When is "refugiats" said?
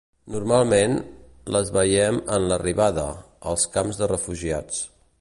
4.19-4.87